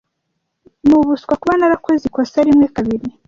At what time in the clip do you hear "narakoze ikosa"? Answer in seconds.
1.59-2.39